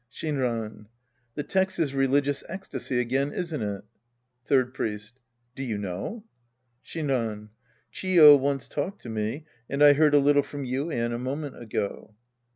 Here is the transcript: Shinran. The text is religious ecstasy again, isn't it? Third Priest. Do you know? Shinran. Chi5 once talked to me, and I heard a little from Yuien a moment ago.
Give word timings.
Shinran. 0.11 0.87
The 1.35 1.43
text 1.43 1.77
is 1.77 1.93
religious 1.93 2.43
ecstasy 2.49 2.99
again, 2.99 3.31
isn't 3.33 3.61
it? 3.61 3.83
Third 4.43 4.73
Priest. 4.73 5.19
Do 5.55 5.61
you 5.61 5.77
know? 5.77 6.23
Shinran. 6.83 7.49
Chi5 7.93 8.39
once 8.39 8.67
talked 8.67 9.03
to 9.03 9.09
me, 9.09 9.45
and 9.69 9.83
I 9.83 9.93
heard 9.93 10.15
a 10.15 10.17
little 10.17 10.41
from 10.41 10.65
Yuien 10.65 11.13
a 11.13 11.19
moment 11.19 11.61
ago. 11.61 12.15